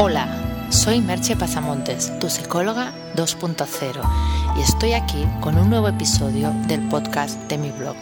Hola, 0.00 0.28
soy 0.70 1.00
Merche 1.00 1.34
Pasamontes, 1.34 2.16
tu 2.20 2.30
psicóloga 2.30 2.92
2.0, 3.16 4.56
y 4.56 4.60
estoy 4.60 4.92
aquí 4.92 5.26
con 5.40 5.58
un 5.58 5.68
nuevo 5.68 5.88
episodio 5.88 6.52
del 6.68 6.88
podcast 6.88 7.36
de 7.48 7.58
mi 7.58 7.72
blog, 7.72 7.96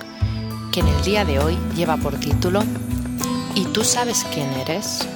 que 0.74 0.80
en 0.80 0.88
el 0.88 1.02
día 1.04 1.24
de 1.24 1.38
hoy 1.38 1.56
lleva 1.74 1.96
por 1.96 2.20
título 2.20 2.62
¿Y 3.54 3.64
tú 3.72 3.82
sabes 3.82 4.26
quién 4.34 4.52
eres? 4.52 5.08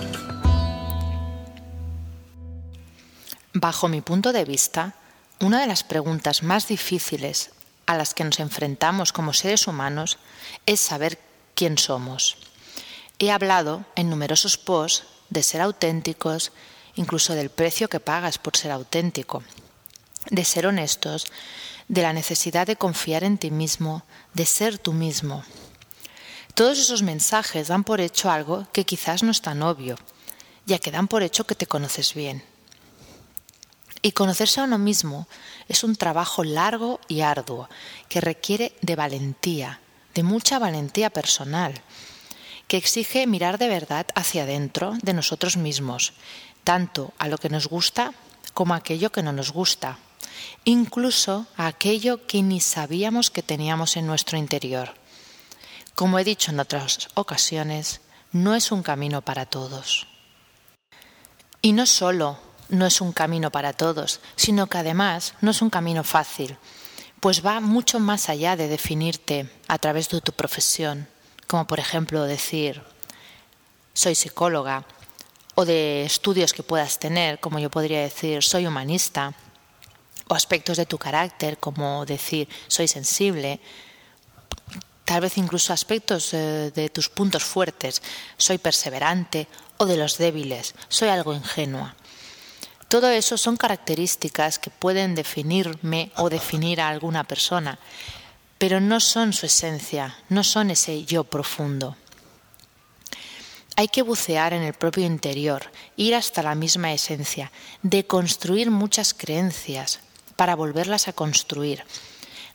Bajo 3.53 3.88
mi 3.88 4.01
punto 4.01 4.33
de 4.33 4.47
vista, 4.47 4.94
una 5.38 5.60
de 5.60 5.67
las 5.67 5.85
preguntas 5.85 6.42
más 6.42 6.67
difíciles 6.67 7.51
a 7.85 7.94
las 7.99 8.15
que 8.15 8.24
nos 8.24 8.40
enfrentamos 8.40 9.12
como 9.12 9.35
seres 9.35 9.67
humanos 9.67 10.17
es 10.65 10.81
saber 10.81 11.19
quién 11.54 11.76
somos. 11.76 12.38
He 13.19 13.31
hablado 13.31 13.85
en 13.97 14.08
numerosos 14.08 14.56
posts 14.56 15.10
de 15.31 15.42
ser 15.42 15.60
auténticos, 15.60 16.52
incluso 16.95 17.34
del 17.34 17.51
precio 17.51 17.88
que 17.88 18.00
pagas 18.00 18.38
por 18.38 18.56
ser 18.56 18.73
auténtico, 18.73 19.42
de 20.30 20.45
ser 20.45 20.66
honestos, 20.66 21.27
de 21.88 22.02
la 22.02 22.12
necesidad 22.12 22.66
de 22.66 22.77
confiar 22.77 23.24
en 23.24 23.38
ti 23.38 23.51
mismo, 23.51 24.04
de 24.34 24.46
ser 24.46 24.78
tú 24.78 24.92
mismo. 24.92 25.42
Todos 26.54 26.78
esos 26.78 27.02
mensajes 27.02 27.68
dan 27.68 27.84
por 27.84 28.01
hecho 28.01 28.30
algo 28.30 28.66
que 28.73 28.84
quizás 28.84 29.23
no 29.23 29.30
es 29.30 29.40
tan 29.40 29.62
obvio, 29.62 29.96
ya 30.66 30.78
que 30.78 30.90
dan 30.90 31.09
por 31.09 31.23
hecho 31.23 31.46
que 31.46 31.54
te 31.54 31.66
conoces 31.66 32.15
bien. 32.15 32.45
Y 34.02 34.12
conocerse 34.12 34.60
a 34.60 34.65
uno 34.65 34.78
mismo 34.78 35.28
es 35.68 35.84
un 35.84 35.96
trabajo 35.96 36.42
largo 36.42 37.01
y 37.09 37.20
arduo, 37.20 37.68
que 38.09 38.20
requiere 38.20 38.73
de 38.80 38.96
valentía, 38.96 39.80
de 40.15 40.23
mucha 40.23 40.59
valentía 40.59 41.10
personal, 41.10 41.74
que 42.70 42.77
exige 42.77 43.27
mirar 43.27 43.59
de 43.59 43.66
verdad 43.66 44.06
hacia 44.15 44.45
adentro 44.45 44.95
de 45.02 45.12
nosotros 45.12 45.56
mismos, 45.56 46.12
tanto 46.62 47.12
a 47.19 47.27
lo 47.27 47.37
que 47.37 47.48
nos 47.48 47.66
gusta 47.66 48.15
como 48.55 48.74
a 48.74 48.77
aquello 48.77 49.10
que 49.10 49.24
no 49.24 49.33
nos 49.33 49.51
gusta, 49.51 49.98
incluso 50.62 51.49
a 51.57 51.66
aquello 51.66 52.29
que 52.29 52.43
ni 52.43 52.60
sabíamos 52.60 53.32
que 53.32 53.43
teníamos 53.43 53.96
en 53.96 54.07
nuestro 54.07 54.38
interior. 54.38 54.95
Como 55.96 56.21
he 56.21 56.23
dicho 56.23 56.52
en 56.52 56.60
otras 56.60 57.09
ocasiones, 57.15 58.02
no 58.30 58.54
es 58.54 58.71
un 58.71 58.84
camino 58.84 59.21
para 59.21 59.46
todos. 59.46 60.07
Y 61.62 61.73
no 61.73 61.87
solo 61.87 62.38
no 62.68 62.87
es 62.87 63.01
un 63.01 63.10
camino 63.10 63.51
para 63.51 63.73
todos, 63.73 64.21
sino 64.37 64.69
que 64.69 64.79
además 64.79 65.34
no 65.41 65.51
es 65.51 65.61
un 65.61 65.71
camino 65.71 66.05
fácil, 66.05 66.57
pues 67.19 67.45
va 67.45 67.59
mucho 67.59 67.99
más 67.99 68.29
allá 68.29 68.55
de 68.55 68.69
definirte 68.69 69.51
a 69.67 69.79
través 69.79 70.09
de 70.09 70.21
tu 70.21 70.31
profesión, 70.31 71.09
como 71.51 71.67
por 71.67 71.81
ejemplo 71.81 72.23
decir, 72.23 72.81
soy 73.93 74.15
psicóloga, 74.15 74.84
o 75.56 75.65
de 75.65 76.05
estudios 76.05 76.53
que 76.53 76.62
puedas 76.62 77.01
tener, 77.01 77.41
como 77.41 77.59
yo 77.59 77.69
podría 77.70 78.03
decir, 78.03 78.41
soy 78.45 78.69
humanista, 78.69 79.34
o 80.28 80.34
aspectos 80.34 80.77
de 80.77 80.87
tu 80.87 80.97
carácter, 80.97 81.59
como 81.59 82.06
decir, 82.06 82.48
soy 82.69 82.87
sensible, 82.87 83.59
tal 85.05 85.23
vez 85.23 85.39
incluso 85.39 85.73
aspectos 85.73 86.33
eh, 86.34 86.71
de 86.73 86.89
tus 86.89 87.09
puntos 87.09 87.43
fuertes, 87.43 88.01
soy 88.37 88.59
perseverante, 88.59 89.48
o 89.78 89.87
de 89.87 89.97
los 89.97 90.19
débiles, 90.19 90.77
soy 90.89 91.09
algo 91.09 91.34
ingenua. 91.34 91.97
Todo 92.87 93.11
eso 93.11 93.37
son 93.37 93.56
características 93.56 94.61
que 94.61 94.71
pueden 94.71 95.17
definirme 95.17 96.12
o 96.15 96.31
definir 96.31 96.81
a 96.81 96.89
alguna 96.91 97.25
persona, 97.25 97.81
pero 98.61 98.78
no 98.78 99.00
son 99.00 99.33
su 99.33 99.47
esencia, 99.47 100.19
no 100.28 100.44
son 100.44 100.70
ese 100.70 101.06
yo 101.06 101.25
profundo. 101.25 101.97
Hay 103.75 103.89
que 103.89 104.03
bucear 104.03 104.53
en 104.53 104.61
el 104.61 104.75
propio 104.75 105.06
interior, 105.06 105.72
ir 105.97 106.14
hasta 106.14 106.42
la 106.42 106.55
misma 106.55 106.92
esencia, 106.92 107.53
deconstruir 107.83 108.70
muchas 108.70 109.14
creencias 109.14 110.00
para 110.36 110.56
volverlas 110.56 111.08
a 111.08 111.14
construir, 111.14 111.84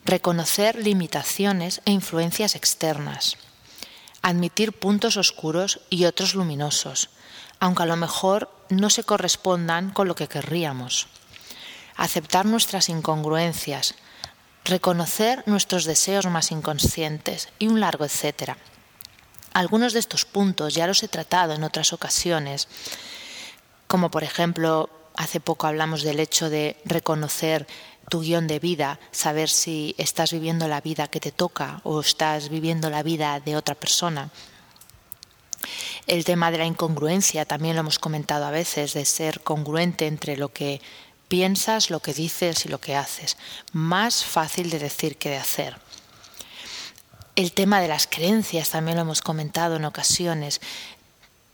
reconocer 0.05 0.75
limitaciones 0.75 1.81
e 1.85 1.91
influencias 1.91 2.53
externas, 2.53 3.38
admitir 4.21 4.73
puntos 4.73 5.17
oscuros 5.17 5.79
y 5.89 6.05
otros 6.05 6.35
luminosos, 6.35 7.09
aunque 7.59 7.81
a 7.81 7.88
lo 7.88 7.95
mejor 7.95 8.51
no 8.69 8.91
se 8.91 9.03
correspondan 9.03 9.89
con 9.89 10.07
lo 10.07 10.13
que 10.13 10.27
querríamos, 10.27 11.07
aceptar 11.95 12.45
nuestras 12.45 12.89
incongruencias, 12.89 13.95
reconocer 14.65 15.43
nuestros 15.45 15.85
deseos 15.85 16.25
más 16.25 16.51
inconscientes 16.51 17.49
y 17.59 17.67
un 17.67 17.79
largo 17.79 18.03
etcétera. 18.03 18.57
Algunos 19.53 19.93
de 19.93 19.99
estos 19.99 20.25
puntos 20.25 20.73
ya 20.73 20.87
los 20.87 21.01
he 21.03 21.07
tratado 21.07 21.53
en 21.53 21.63
otras 21.63 21.93
ocasiones, 21.93 22.67
como 23.87 24.11
por 24.11 24.23
ejemplo, 24.23 24.89
hace 25.15 25.39
poco 25.39 25.67
hablamos 25.67 26.01
del 26.01 26.19
hecho 26.19 26.49
de 26.49 26.75
reconocer 26.83 27.67
tu 28.09 28.21
guion 28.21 28.47
de 28.47 28.59
vida, 28.59 28.99
saber 29.11 29.49
si 29.49 29.95
estás 29.97 30.31
viviendo 30.31 30.67
la 30.67 30.81
vida 30.81 31.07
que 31.07 31.19
te 31.19 31.31
toca 31.31 31.79
o 31.83 32.01
estás 32.01 32.49
viviendo 32.49 32.89
la 32.89 33.03
vida 33.03 33.39
de 33.39 33.55
otra 33.55 33.75
persona. 33.75 34.29
El 36.05 36.23
tema 36.25 36.51
de 36.51 36.59
la 36.59 36.65
incongruencia 36.65 37.45
también 37.45 37.75
lo 37.75 37.79
hemos 37.79 37.97
comentado 37.97 38.45
a 38.45 38.51
veces, 38.51 38.93
de 38.93 39.05
ser 39.05 39.41
congruente 39.41 40.05
entre 40.05 40.37
lo 40.37 40.49
que 40.49 40.81
piensas, 41.28 41.90
lo 41.90 42.00
que 42.00 42.13
dices 42.13 42.66
y 42.66 42.69
lo 42.69 42.80
que 42.80 42.96
haces. 42.96 43.38
Más 43.72 44.24
fácil 44.24 44.69
de 44.69 44.80
decir 44.80 45.18
que 45.18 45.30
de 45.30 45.38
hacer. 45.38 45.78
El 47.36 47.52
tema 47.52 47.81
de 47.81 47.88
las 47.88 48.08
creencias 48.08 48.69
también 48.69 48.96
lo 48.97 49.02
hemos 49.02 49.22
comentado 49.22 49.75
en 49.75 49.86
ocasiones. 49.86 50.62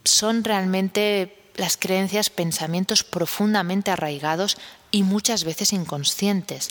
Son 0.04 0.44
realmente 0.44 1.38
las 1.56 1.78
creencias 1.78 2.30
pensamientos 2.30 3.04
profundamente 3.04 3.92
arraigados 3.92 4.58
y 4.92 5.04
muchas 5.04 5.44
veces 5.44 5.74
inconscientes. 5.74 6.70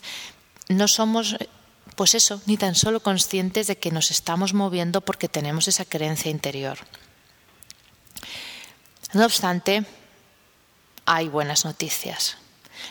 No 0.69 0.87
somos, 0.89 1.37
pues 1.97 2.15
eso, 2.15 2.41
ni 2.47 2.57
tan 2.57 2.75
solo 2.75 3.01
conscientes 3.01 3.67
de 3.67 3.79
que 3.79 3.91
nos 3.91 4.11
estamos 4.11 4.55
moviendo 4.55 5.01
porque 5.01 5.29
tenemos 5.29 5.67
esa 5.69 5.85
creencia 5.85 6.31
interior. 6.31 6.79
No 9.13 9.25
obstante, 9.25 9.85
hay 11.05 11.29
buenas 11.29 11.65
noticias. 11.65 12.37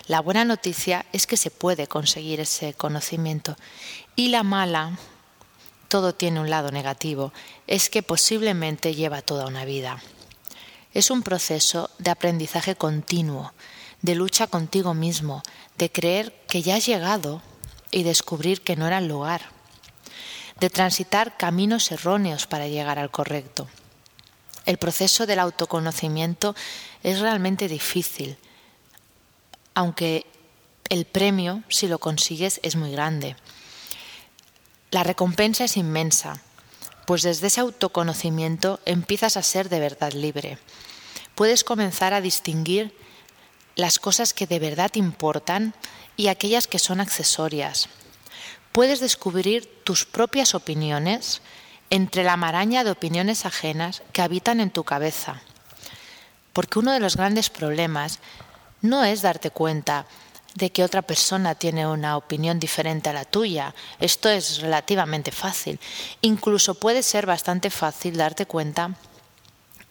La 0.07 0.21
buena 0.21 0.45
noticia 0.45 1.05
es 1.13 1.27
que 1.27 1.37
se 1.37 1.51
puede 1.51 1.87
conseguir 1.87 2.39
ese 2.39 2.73
conocimiento 2.73 3.55
y 4.15 4.29
la 4.29 4.43
mala, 4.43 4.97
todo 5.87 6.13
tiene 6.13 6.39
un 6.39 6.49
lado 6.49 6.71
negativo, 6.71 7.33
es 7.67 7.89
que 7.89 8.03
posiblemente 8.03 8.95
lleva 8.95 9.21
toda 9.21 9.47
una 9.47 9.65
vida. 9.65 10.01
Es 10.93 11.11
un 11.11 11.21
proceso 11.21 11.89
de 11.99 12.11
aprendizaje 12.11 12.75
continuo, 12.75 13.53
de 14.01 14.15
lucha 14.15 14.47
contigo 14.47 14.93
mismo, 14.93 15.43
de 15.77 15.91
creer 15.91 16.33
que 16.47 16.61
ya 16.61 16.75
has 16.75 16.85
llegado 16.85 17.41
y 17.91 18.03
descubrir 18.03 18.61
que 18.61 18.75
no 18.75 18.87
era 18.87 18.97
el 18.97 19.07
lugar, 19.07 19.41
de 20.59 20.69
transitar 20.69 21.37
caminos 21.37 21.91
erróneos 21.91 22.47
para 22.47 22.67
llegar 22.67 22.99
al 22.99 23.11
correcto. 23.11 23.67
El 24.65 24.77
proceso 24.77 25.25
del 25.25 25.39
autoconocimiento 25.39 26.55
es 27.03 27.19
realmente 27.19 27.67
difícil 27.67 28.37
aunque 29.79 30.25
el 30.89 31.05
premio, 31.05 31.63
si 31.69 31.87
lo 31.87 31.99
consigues, 31.99 32.59
es 32.63 32.75
muy 32.75 32.91
grande. 32.91 33.37
La 34.91 35.05
recompensa 35.05 35.63
es 35.63 35.77
inmensa, 35.77 36.41
pues 37.05 37.21
desde 37.21 37.47
ese 37.47 37.61
autoconocimiento 37.61 38.81
empiezas 38.83 39.37
a 39.37 39.41
ser 39.41 39.69
de 39.69 39.79
verdad 39.79 40.11
libre. 40.11 40.57
Puedes 41.33 41.63
comenzar 41.63 42.13
a 42.13 42.19
distinguir 42.19 42.93
las 43.77 43.99
cosas 43.99 44.33
que 44.33 44.47
de 44.47 44.59
verdad 44.59 44.91
importan 44.95 45.73
y 46.17 46.27
aquellas 46.27 46.67
que 46.67 46.77
son 46.77 46.99
accesorias. 46.99 47.87
Puedes 48.73 48.99
descubrir 48.99 49.65
tus 49.85 50.03
propias 50.03 50.55
opiniones 50.55 51.41
entre 51.89 52.25
la 52.25 52.35
maraña 52.35 52.83
de 52.83 52.91
opiniones 52.91 53.45
ajenas 53.45 54.03
que 54.11 54.21
habitan 54.21 54.59
en 54.59 54.71
tu 54.71 54.83
cabeza. 54.83 55.41
Porque 56.51 56.79
uno 56.79 56.91
de 56.91 56.99
los 56.99 57.15
grandes 57.15 57.49
problemas 57.49 58.19
no 58.81 59.03
es 59.03 59.21
darte 59.21 59.51
cuenta 59.51 60.05
de 60.55 60.71
que 60.71 60.83
otra 60.83 61.01
persona 61.01 61.55
tiene 61.55 61.87
una 61.87 62.17
opinión 62.17 62.59
diferente 62.59 63.09
a 63.09 63.13
la 63.13 63.25
tuya. 63.25 63.73
Esto 63.99 64.29
es 64.29 64.59
relativamente 64.59 65.31
fácil. 65.31 65.79
Incluso 66.21 66.75
puede 66.75 67.03
ser 67.03 67.25
bastante 67.25 67.69
fácil 67.69 68.17
darte 68.17 68.45
cuenta 68.45 68.95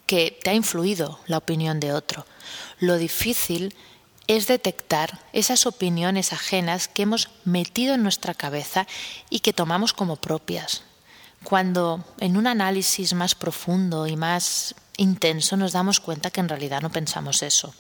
que 0.06 0.38
te 0.43 0.50
ha 0.50 0.55
influido 0.55 1.20
la 1.26 1.38
opinión 1.38 1.81
de 1.81 1.93
otro. 1.93 2.26
Lo 2.79 2.96
difícil 2.96 3.75
es 4.26 4.46
detectar 4.46 5.20
esas 5.32 5.67
opiniones 5.67 6.32
ajenas 6.32 6.88
que 6.88 7.02
hemos 7.02 7.31
metido 7.44 7.94
en 7.94 8.02
nuestra 8.02 8.35
cabeza 8.35 8.87
y 9.31 9.40
que 9.40 9.52
tomamos 9.52 9.93
como 9.93 10.17
propias. 10.17 10.82
Cuando 11.44 12.05
en 12.20 12.37
un 12.37 12.46
análisis 12.46 13.14
más 13.14 13.35
profundo 13.35 14.06
y 14.06 14.17
más 14.17 14.75
intenso 14.96 15.56
nos 15.56 15.73
damos 15.73 16.00
cuenta 16.00 16.31
que 16.31 16.40
en 16.40 16.49
realidad 16.49 16.82
no 16.82 16.90
pensamos 16.90 17.43
eso. 17.43 17.73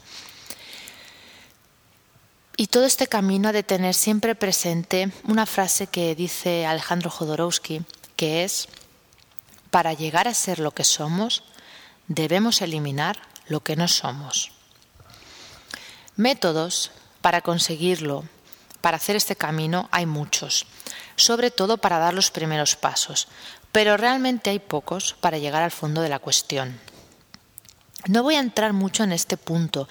Y 2.60 2.66
todo 2.66 2.86
este 2.86 3.06
camino 3.06 3.50
ha 3.50 3.52
de 3.52 3.62
tener 3.62 3.94
siempre 3.94 4.34
presente 4.34 5.12
una 5.22 5.46
frase 5.46 5.86
que 5.86 6.16
dice 6.16 6.66
Alejandro 6.66 7.08
Jodorowsky, 7.08 7.82
que 8.16 8.42
es, 8.42 8.66
para 9.70 9.92
llegar 9.92 10.26
a 10.26 10.34
ser 10.34 10.58
lo 10.58 10.72
que 10.72 10.82
somos, 10.82 11.44
debemos 12.08 12.60
eliminar 12.60 13.22
lo 13.46 13.60
que 13.60 13.76
no 13.76 13.86
somos. 13.86 14.50
Métodos 16.16 16.90
para 17.20 17.42
conseguirlo, 17.42 18.24
para 18.80 18.96
hacer 18.96 19.14
este 19.14 19.36
camino, 19.36 19.88
hay 19.92 20.06
muchos, 20.06 20.66
sobre 21.14 21.52
todo 21.52 21.78
para 21.78 22.00
dar 22.00 22.12
los 22.12 22.32
primeros 22.32 22.74
pasos, 22.74 23.28
pero 23.70 23.96
realmente 23.96 24.50
hay 24.50 24.58
pocos 24.58 25.14
para 25.20 25.38
llegar 25.38 25.62
al 25.62 25.70
fondo 25.70 26.00
de 26.00 26.08
la 26.08 26.18
cuestión. 26.18 26.80
No 28.08 28.22
voy 28.22 28.34
a 28.34 28.40
entrar 28.40 28.72
mucho 28.72 29.04
en 29.04 29.12
este 29.12 29.36
punto, 29.36 29.86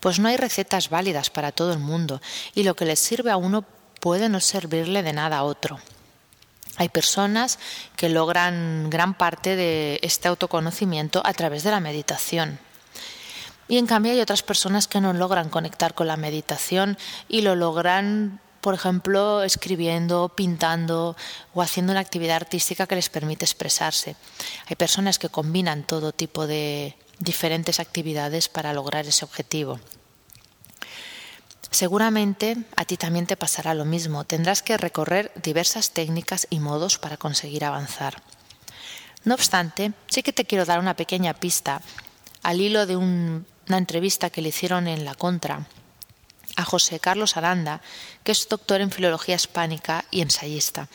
pues 0.00 0.18
no 0.18 0.28
hay 0.28 0.36
recetas 0.36 0.90
válidas 0.90 1.30
para 1.30 1.52
todo 1.52 1.72
el 1.72 1.78
mundo 1.78 2.20
y 2.54 2.64
lo 2.64 2.74
que 2.74 2.84
les 2.84 2.98
sirve 2.98 3.30
a 3.30 3.36
uno 3.36 3.64
puede 4.00 4.28
no 4.28 4.40
servirle 4.40 5.02
de 5.02 5.12
nada 5.12 5.38
a 5.38 5.44
otro. 5.44 5.78
Hay 6.76 6.88
personas 6.88 7.58
que 7.94 8.08
logran 8.08 8.90
gran 8.90 9.14
parte 9.14 9.54
de 9.54 10.00
este 10.02 10.28
autoconocimiento 10.28 11.22
a 11.24 11.32
través 11.32 11.62
de 11.62 11.70
la 11.70 11.78
meditación. 11.78 12.58
Y 13.68 13.78
en 13.78 13.86
cambio 13.86 14.10
hay 14.10 14.20
otras 14.20 14.42
personas 14.42 14.88
que 14.88 15.00
no 15.00 15.12
logran 15.12 15.48
conectar 15.48 15.94
con 15.94 16.08
la 16.08 16.16
meditación 16.16 16.98
y 17.28 17.42
lo 17.42 17.54
logran, 17.54 18.40
por 18.60 18.74
ejemplo, 18.74 19.42
escribiendo, 19.42 20.28
pintando 20.34 21.16
o 21.54 21.62
haciendo 21.62 21.92
una 21.92 22.00
actividad 22.00 22.36
artística 22.36 22.86
que 22.86 22.94
les 22.94 23.08
permite 23.08 23.44
expresarse. 23.44 24.16
Hay 24.66 24.76
personas 24.76 25.18
que 25.18 25.28
combinan 25.28 25.84
todo 25.84 26.12
tipo 26.12 26.46
de 26.46 26.96
diferentes 27.18 27.80
actividades 27.80 28.48
para 28.48 28.72
lograr 28.72 29.06
ese 29.06 29.24
objetivo. 29.24 29.80
Seguramente 31.70 32.56
a 32.76 32.84
ti 32.84 32.96
también 32.96 33.26
te 33.26 33.36
pasará 33.36 33.74
lo 33.74 33.84
mismo. 33.84 34.24
Tendrás 34.24 34.62
que 34.62 34.76
recorrer 34.76 35.30
diversas 35.40 35.92
técnicas 35.92 36.46
y 36.50 36.58
modos 36.58 36.98
para 36.98 37.16
conseguir 37.16 37.64
avanzar. 37.64 38.22
No 39.24 39.34
obstante, 39.34 39.92
sí 40.08 40.22
que 40.22 40.32
te 40.32 40.46
quiero 40.46 40.64
dar 40.64 40.80
una 40.80 40.96
pequeña 40.96 41.34
pista 41.34 41.80
al 42.42 42.60
hilo 42.60 42.86
de 42.86 42.96
una 42.96 43.44
entrevista 43.68 44.30
que 44.30 44.42
le 44.42 44.48
hicieron 44.48 44.88
en 44.88 45.04
La 45.04 45.14
Contra 45.14 45.66
a 46.60 46.64
José 46.64 47.00
Carlos 47.00 47.36
Aranda, 47.36 47.80
que 48.22 48.32
es 48.32 48.48
doctor 48.48 48.80
en 48.80 48.90
filología 48.90 49.34
hispánica 49.34 50.04
y 50.10 50.20
ensayista, 50.20 50.88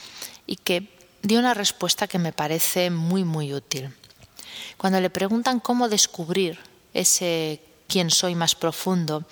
y 0.45 0.57
que 0.57 0.95
dio 1.21 1.39
una 1.39 1.53
respuesta 1.53 2.07
que 2.07 2.19
me 2.19 2.33
parece 2.33 2.89
muy, 2.89 3.23
muy 3.23 3.53
útil. 3.53 3.93
Cuando 4.77 5.01
le 5.01 5.09
preguntan 5.09 5.59
cómo 5.59 5.89
descubrir 5.89 6.59
ese 6.93 7.61
quién 7.87 8.09
soy 8.09 8.35
más 8.35 8.55
profundo, 8.55 9.25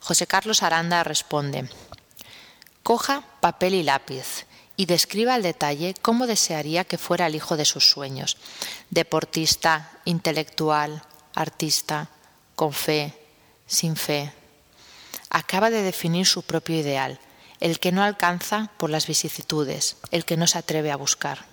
José 0.00 0.26
Carlos 0.26 0.62
Aranda 0.62 1.04
responde, 1.04 1.68
coja 2.82 3.22
papel 3.40 3.74
y 3.74 3.82
lápiz 3.82 4.46
y 4.76 4.86
describa 4.86 5.34
al 5.34 5.42
detalle 5.42 5.94
cómo 6.00 6.26
desearía 6.26 6.84
que 6.84 6.98
fuera 6.98 7.26
el 7.26 7.34
hijo 7.34 7.56
de 7.56 7.64
sus 7.64 7.88
sueños, 7.88 8.36
deportista, 8.90 9.90
intelectual, 10.04 11.02
artista, 11.34 12.08
con 12.56 12.72
fe, 12.72 13.14
sin 13.66 13.96
fe. 13.96 14.32
Acaba 15.34 15.70
de 15.70 15.82
definir 15.82 16.26
su 16.26 16.42
propio 16.42 16.78
ideal, 16.78 17.18
el 17.58 17.80
que 17.80 17.90
no 17.90 18.02
alcanza 18.02 18.70
por 18.76 18.90
las 18.90 19.06
vicisitudes, 19.06 19.96
el 20.10 20.26
que 20.26 20.36
no 20.36 20.46
se 20.46 20.58
atreve 20.58 20.92
a 20.92 20.96
buscar. 20.96 21.46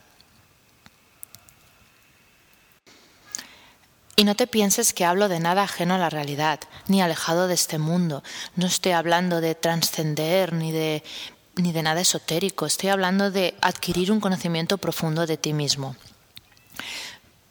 Y 4.17 4.25
no 4.25 4.35
te 4.35 4.47
pienses 4.47 4.91
que 4.91 5.05
hablo 5.05 5.29
de 5.29 5.39
nada 5.39 5.63
ajeno 5.63 5.95
a 5.95 5.97
la 5.97 6.09
realidad, 6.09 6.59
ni 6.89 7.01
alejado 7.01 7.47
de 7.47 7.53
este 7.53 7.77
mundo. 7.77 8.21
No 8.57 8.67
estoy 8.67 8.91
hablando 8.91 9.39
de 9.39 9.55
trascender 9.55 10.51
ni 10.51 10.73
de, 10.73 11.03
ni 11.55 11.71
de 11.71 11.83
nada 11.83 12.01
esotérico. 12.01 12.65
Estoy 12.65 12.89
hablando 12.89 13.31
de 13.31 13.55
adquirir 13.61 14.11
un 14.11 14.19
conocimiento 14.19 14.77
profundo 14.77 15.25
de 15.25 15.37
ti 15.37 15.53
mismo. 15.53 15.95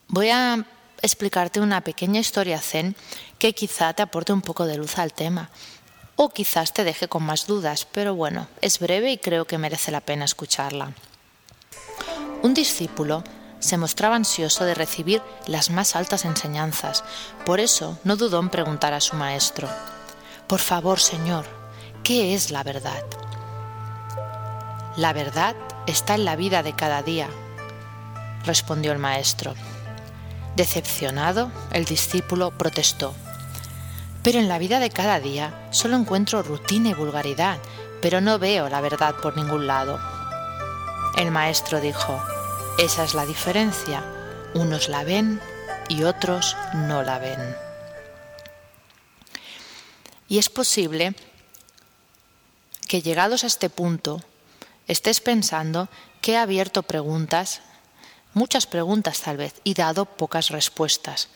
Voy 0.09 0.29
a 0.29 0.67
explicarte 1.01 1.61
una 1.61 1.81
pequeña 1.81 2.21
historia 2.21 2.61
zen 2.61 2.97
que 3.39 3.55
quizá 3.55 3.95
te 3.95 4.03
aporte 4.03 4.35
un 4.35 4.43
poco 4.43 4.67
de 4.67 4.77
luz 4.77 4.99
al 4.99 5.15
tema. 5.15 5.49
O 6.21 6.31
quizás 6.31 6.73
te 6.73 6.83
deje 6.83 7.07
con 7.07 7.23
más 7.23 7.47
dudas, 7.47 7.87
pero 7.87 8.13
bueno, 8.13 8.49
es 8.61 8.81
breve 8.81 9.13
y 9.13 9.19
creo 9.19 9.45
que 9.45 9.57
merece 9.57 9.93
la 9.93 10.01
pena 10.01 10.25
escucharla. 10.25 10.93
Un 12.43 12.55
discípulo 12.55 13.23
se 13.61 13.77
mostraba 13.77 14.17
ansioso 14.17 14.65
de 14.65 14.75
recibir 14.75 15.23
las 15.47 15.71
más 15.71 15.95
altas 15.95 16.25
enseñanzas. 16.25 17.05
Por 17.47 17.61
eso 17.61 18.01
no 18.03 18.17
dudó 18.17 18.41
en 18.41 18.49
preguntar 18.49 18.95
a 18.95 19.01
su 19.01 19.15
maestro, 19.15 19.69
Por 20.49 20.59
favor, 20.59 20.99
Señor, 20.99 21.45
¿qué 22.03 22.35
es 22.35 22.51
la 22.51 22.65
verdad? 22.65 23.05
La 24.97 25.13
verdad 25.13 25.55
está 25.87 26.17
en 26.17 26.25
la 26.25 26.35
vida 26.35 26.65
de 26.65 26.75
cada 26.75 27.01
día, 27.03 27.29
respondió 28.45 28.91
el 28.91 28.99
maestro. 28.99 29.55
Decepcionado, 30.57 31.53
el 31.71 31.85
discípulo 31.85 32.51
protestó. 32.51 33.15
Pero 34.29 34.41
en 34.41 34.49
la 34.49 34.59
vida 34.59 34.79
de 34.79 34.91
cada 34.91 35.21
día 35.21 35.55
solo 35.71 35.97
encuentro 35.97 36.43
rutina 36.43 36.91
y 36.91 36.93
vulgaridad, 36.93 37.57
pero 38.03 38.21
no 38.21 38.39
veo 38.39 38.69
la 38.69 38.83
verdad 38.83 39.15
por 39.23 39.35
ningún 39.39 39.67
lado. 39.67 39.99
El 41.17 41.31
maestro 41.31 41.81
dijo, 41.81 42.23
esa 42.77 43.05
es 43.05 43.15
la 43.15 43.25
diferencia. 43.25 44.05
Unos 44.53 44.91
la 44.91 45.03
ven 45.03 45.41
y 45.89 46.03
otros 46.03 46.59
no 46.75 47.03
la 47.03 47.19
ven. 47.19 47.57
Y 50.29 50.37
es 50.37 50.51
posible 50.51 51.15
que 52.87 53.01
llegados 53.01 53.45
a 53.45 53.47
este 53.47 53.71
punto 53.71 54.21
estés 54.89 55.23
pensando 55.23 55.89
que 56.21 56.33
he 56.33 56.37
abierto 56.37 56.83
preguntas, 56.83 57.63
muchas 58.35 58.67
preguntas 58.67 59.23
tal 59.23 59.39
vez, 59.39 59.55
y 59.65 59.73
dado 59.73 60.05
pocas 60.05 60.51
respuestas. 60.51 61.31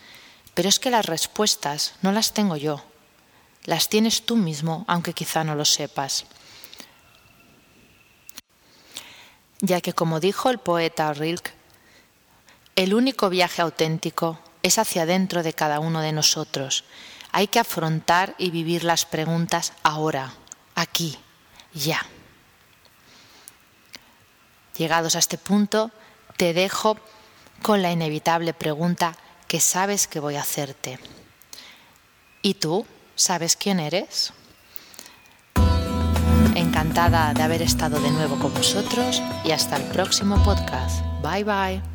Pero 0.55 0.69
es 0.69 0.79
que 0.79 0.91
las 0.91 1.07
respuestas 1.07 1.95
no 2.03 2.13
las 2.13 2.33
tengo 2.33 2.57
yo, 2.57 2.85
las 3.65 3.89
tienes 3.89 4.27
tú 4.27 4.37
mismo, 4.37 4.85
aunque 4.89 5.13
quizá 5.13 5.45
no 5.45 5.55
lo 5.55 5.65
sepas. 5.65 6.27
ya 9.63 9.81
que 9.81 9.95
como 9.95 10.21
dijo 10.21 10.51
el 10.51 10.59
poeta 10.59 11.13
Rilke, 11.15 11.53
el 12.75 12.95
único 12.95 13.31
viaje 13.31 13.63
auténtico 13.63 14.39
es 14.63 14.77
hacia 14.79 15.03
adentro 15.03 15.43
de 15.43 15.53
cada 15.53 15.79
uno 15.79 16.01
de 16.01 16.13
nosotros. 16.13 16.85
Hay 17.31 17.47
que 17.47 17.61
afrontar 17.61 18.35
y 18.39 18.51
vivir 18.51 18.83
las 18.83 19.07
preguntas 19.07 19.73
ahora, 19.85 20.35
aquí, 20.75 21.17
ya. 21.73 22.05
Llegados 24.77 25.15
a 25.15 25.21
este 25.21 25.39
punto, 25.39 25.93
te 26.37 26.53
dejo 26.55 26.99
con 27.63 27.83
la 27.83 27.93
inevitable 27.93 28.55
pregunta 28.55 29.17
que 29.53 29.61
sabes 29.61 30.07
que 30.07 30.19
voy 30.19 30.37
a 30.37 30.41
hacerte. 30.41 30.99
¿Y 32.41 32.55
tú 32.55 32.87
sabes 33.17 33.55
quién 33.55 33.81
eres? 33.81 34.33
Encantada 36.55 37.35
de 37.35 37.43
haber 37.43 37.61
estado 37.61 38.01
de 38.01 38.11
nuevo 38.13 38.39
con 38.39 38.55
vosotros 38.55 39.21
y 39.45 39.51
hasta 39.51 39.77
el 39.77 39.83
próximo 39.93 40.43
podcast. 40.43 41.05
Bye 41.23 41.45
bye. 41.45 41.92